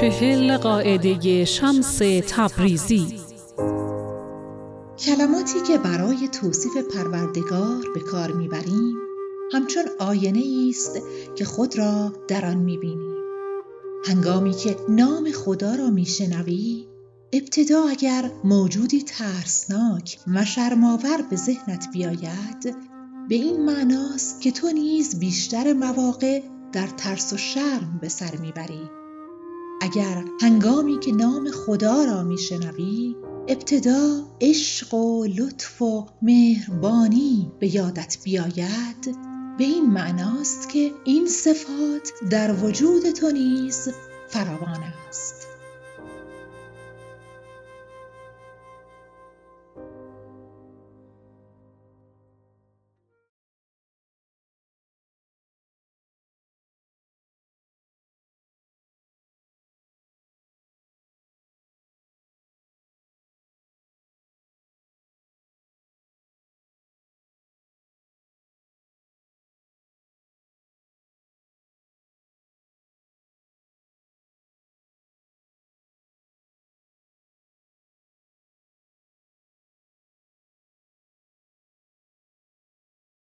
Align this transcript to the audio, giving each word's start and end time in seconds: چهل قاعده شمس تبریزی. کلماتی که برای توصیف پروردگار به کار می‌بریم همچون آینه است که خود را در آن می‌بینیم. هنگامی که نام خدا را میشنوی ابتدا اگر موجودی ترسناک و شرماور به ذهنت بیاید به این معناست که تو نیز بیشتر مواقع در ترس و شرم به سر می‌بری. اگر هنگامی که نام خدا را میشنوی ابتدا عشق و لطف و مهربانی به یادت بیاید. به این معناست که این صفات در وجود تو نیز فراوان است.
چهل 0.00 0.56
قاعده 0.56 1.44
شمس 1.44 1.98
تبریزی. 2.28 3.20
کلماتی 4.98 5.60
که 5.66 5.78
برای 5.78 6.28
توصیف 6.28 6.76
پروردگار 6.76 7.84
به 7.94 8.00
کار 8.00 8.32
می‌بریم 8.32 8.96
همچون 9.52 9.82
آینه 9.98 10.68
است 10.68 10.98
که 11.36 11.44
خود 11.44 11.78
را 11.78 12.12
در 12.28 12.46
آن 12.46 12.56
می‌بینیم. 12.56 13.16
هنگامی 14.06 14.52
که 14.52 14.76
نام 14.88 15.30
خدا 15.32 15.74
را 15.74 15.90
میشنوی 15.90 16.86
ابتدا 17.32 17.88
اگر 17.88 18.30
موجودی 18.44 19.02
ترسناک 19.02 20.18
و 20.34 20.44
شرماور 20.44 21.22
به 21.30 21.36
ذهنت 21.36 21.88
بیاید 21.92 22.76
به 23.28 23.34
این 23.34 23.64
معناست 23.64 24.40
که 24.40 24.50
تو 24.50 24.70
نیز 24.70 25.18
بیشتر 25.18 25.72
مواقع 25.72 26.42
در 26.72 26.86
ترس 26.86 27.32
و 27.32 27.36
شرم 27.36 27.98
به 28.00 28.08
سر 28.08 28.36
می‌بری. 28.36 28.97
اگر 29.80 30.24
هنگامی 30.42 30.98
که 30.98 31.12
نام 31.12 31.50
خدا 31.50 32.04
را 32.04 32.22
میشنوی 32.22 33.16
ابتدا 33.48 34.22
عشق 34.40 34.94
و 34.94 35.24
لطف 35.24 35.82
و 35.82 36.06
مهربانی 36.22 37.52
به 37.58 37.74
یادت 37.74 38.18
بیاید. 38.24 39.16
به 39.58 39.64
این 39.64 39.90
معناست 39.90 40.68
که 40.68 40.92
این 41.04 41.26
صفات 41.26 42.12
در 42.30 42.52
وجود 42.64 43.10
تو 43.10 43.30
نیز 43.30 43.88
فراوان 44.28 44.82
است. 45.08 45.37